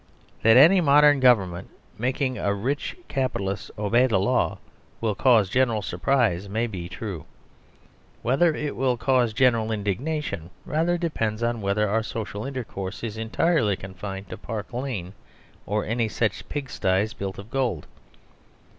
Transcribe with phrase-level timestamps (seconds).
[0.41, 4.57] That any modern Government making a very rich capitalist obey the law
[4.99, 7.25] will cause general surprise, may be true.
[8.23, 13.75] Whether it will cause general indignation rather depends on whether our social intercourse is entirely
[13.75, 15.13] confined to Park Lane,
[15.67, 17.85] or any such pigsties built of gold.